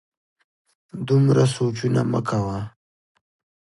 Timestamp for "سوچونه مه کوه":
1.55-2.57